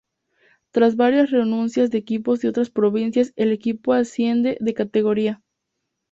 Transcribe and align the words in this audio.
Tras 0.71 0.95
varias 0.95 1.29
renuncias 1.29 1.91
de 1.91 1.99
equipos 1.99 2.39
de 2.39 2.47
otras 2.49 2.71
provincias, 2.71 3.33
el 3.35 3.51
equipo 3.51 3.93
asciende 3.93 4.57
de 4.59 4.73
categoría. 4.73 5.43